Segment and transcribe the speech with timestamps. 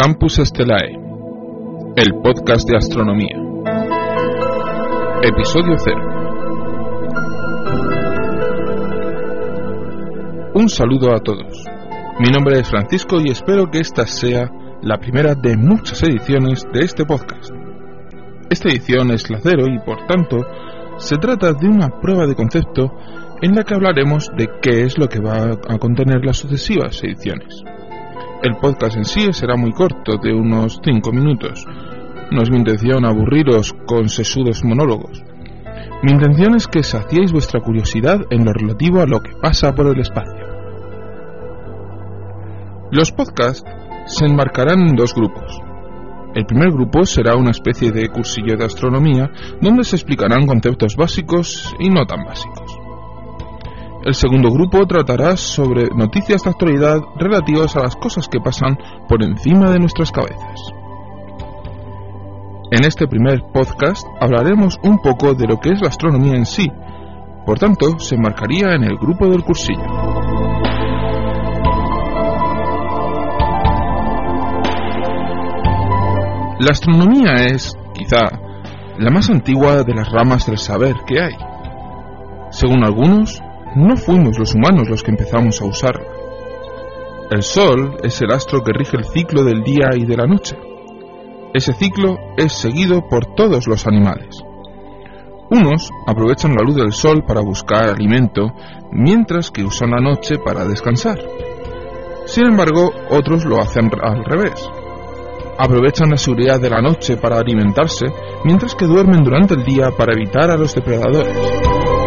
[0.00, 0.94] Campus Estelae,
[1.96, 3.36] el podcast de astronomía.
[5.24, 5.96] Episodio 0.
[10.54, 11.64] Un saludo a todos.
[12.20, 14.48] Mi nombre es Francisco y espero que esta sea
[14.82, 17.50] la primera de muchas ediciones de este podcast.
[18.50, 20.46] Esta edición es la cero y por tanto
[20.98, 22.92] se trata de una prueba de concepto
[23.42, 27.64] en la que hablaremos de qué es lo que va a contener las sucesivas ediciones.
[28.40, 31.66] El podcast en sí será muy corto, de unos 5 minutos.
[32.30, 35.24] No es mi intención aburriros con sesudos monólogos.
[36.04, 39.88] Mi intención es que saciéis vuestra curiosidad en lo relativo a lo que pasa por
[39.88, 40.46] el espacio.
[42.92, 43.68] Los podcasts
[44.06, 45.60] se enmarcarán en dos grupos.
[46.36, 51.74] El primer grupo será una especie de cursillo de astronomía donde se explicarán conceptos básicos
[51.80, 52.87] y no tan básicos.
[54.04, 58.78] El segundo grupo tratará sobre noticias de actualidad relativas a las cosas que pasan
[59.08, 60.72] por encima de nuestras cabezas.
[62.70, 66.70] En este primer podcast hablaremos un poco de lo que es la astronomía en sí,
[67.44, 69.82] por tanto se marcaría en el grupo del cursillo.
[76.60, 78.28] La astronomía es, quizá,
[78.98, 81.34] la más antigua de las ramas del saber que hay.
[82.50, 83.40] Según algunos,
[83.76, 86.06] no fuimos los humanos los que empezamos a usarla.
[87.30, 90.56] El Sol es el astro que rige el ciclo del día y de la noche.
[91.52, 94.42] Ese ciclo es seguido por todos los animales.
[95.50, 98.52] Unos aprovechan la luz del sol para buscar alimento,
[98.92, 101.18] mientras que usan la noche para descansar.
[102.26, 104.68] Sin embargo, otros lo hacen al revés.
[105.58, 108.06] Aprovechan la seguridad de la noche para alimentarse,
[108.44, 111.97] mientras que duermen durante el día para evitar a los depredadores.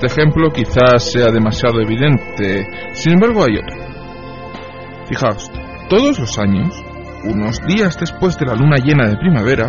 [0.00, 3.76] Este ejemplo quizás sea demasiado evidente, sin embargo hay otro.
[5.08, 5.50] Fijaos,
[5.88, 6.72] todos los años,
[7.24, 9.68] unos días después de la luna llena de primavera,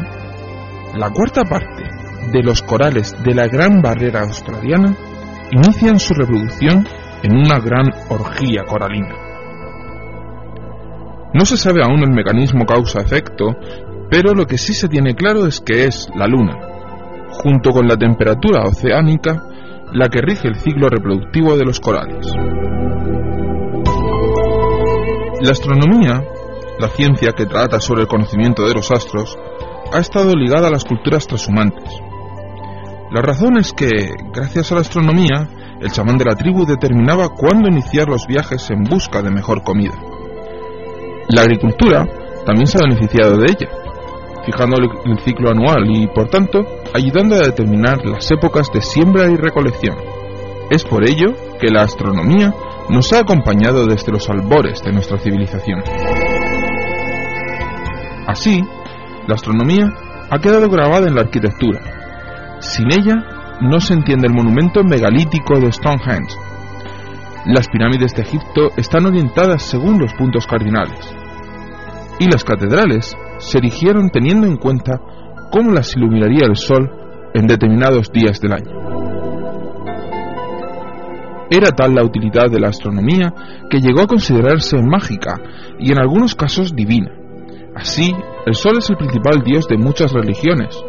[0.95, 1.83] la cuarta parte
[2.31, 4.95] de los corales de la Gran Barrera Australiana
[5.49, 6.87] inician su reproducción
[7.23, 9.15] en una gran orgía coralina.
[11.33, 13.47] No se sabe aún el mecanismo causa-efecto,
[14.11, 16.55] pero lo que sí se tiene claro es que es la luna,
[17.31, 19.49] junto con la temperatura oceánica,
[19.93, 22.27] la que rige el ciclo reproductivo de los corales.
[25.41, 26.23] La astronomía,
[26.79, 29.37] la ciencia que trata sobre el conocimiento de los astros,
[29.91, 31.89] ha estado ligada a las culturas transhumantes.
[33.11, 33.87] La razón es que,
[34.33, 35.49] gracias a la astronomía,
[35.81, 39.95] el chamán de la tribu determinaba cuándo iniciar los viajes en busca de mejor comida.
[41.29, 42.05] La agricultura
[42.45, 43.69] también se ha beneficiado de ella,
[44.49, 49.35] fijando el ciclo anual y, por tanto, ayudando a determinar las épocas de siembra y
[49.35, 49.95] recolección.
[50.71, 52.51] Es por ello que la astronomía
[52.89, 55.81] nos ha acompañado desde los albores de nuestra civilización.
[58.25, 58.63] Así,
[59.27, 59.87] la astronomía
[60.31, 61.79] ha quedado grabada en la arquitectura.
[62.59, 66.35] Sin ella, no se entiende el monumento megalítico de Stonehenge.
[67.45, 71.15] Las pirámides de Egipto están orientadas según los puntos cardinales.
[72.19, 75.01] Y las catedrales se erigieron teniendo en cuenta
[75.51, 76.89] cómo las iluminaría el sol
[77.33, 78.79] en determinados días del año.
[81.49, 83.33] Era tal la utilidad de la astronomía
[83.69, 85.41] que llegó a considerarse mágica
[85.79, 87.11] y en algunos casos divina.
[87.75, 88.13] Así,
[88.45, 90.79] el sol es el principal dios de muchas religiones.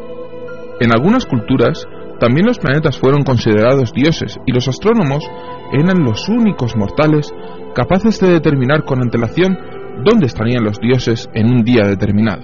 [0.81, 1.87] En algunas culturas,
[2.19, 5.25] también los planetas fueron considerados dioses y los astrónomos
[5.72, 7.33] eran los únicos mortales
[7.75, 9.56] capaces de determinar con antelación
[10.05, 12.43] dónde estarían los dioses en un día determinado.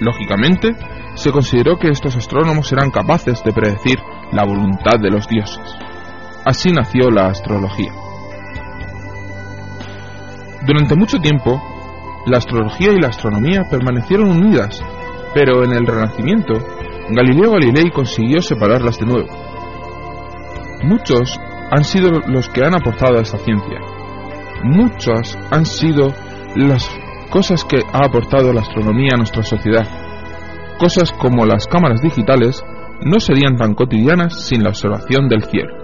[0.00, 0.74] Lógicamente,
[1.14, 3.98] se consideró que estos astrónomos eran capaces de predecir
[4.32, 5.62] la voluntad de los dioses.
[6.44, 7.92] Así nació la astrología.
[10.66, 11.62] Durante mucho tiempo,
[12.26, 14.82] la astrología y la astronomía permanecieron unidas,
[15.34, 16.54] pero en el Renacimiento,
[17.10, 19.28] Galileo Galilei consiguió separarlas de nuevo.
[20.82, 21.38] Muchos
[21.70, 23.78] han sido los que han aportado a esta ciencia.
[24.64, 26.14] Muchas han sido
[26.56, 26.88] las
[27.30, 29.86] cosas que ha aportado la astronomía a nuestra sociedad.
[30.78, 32.64] Cosas como las cámaras digitales
[33.04, 35.74] no serían tan cotidianas sin la observación del cielo.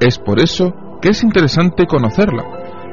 [0.00, 0.72] Es por eso
[1.02, 2.44] que es interesante conocerla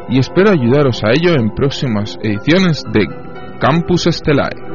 [0.09, 3.07] y espero ayudaros a ello en próximas ediciones de
[3.59, 4.66] Campus Estelae.